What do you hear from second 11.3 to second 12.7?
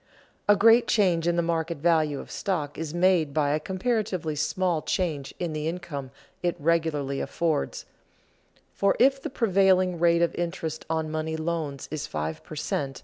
loans is five per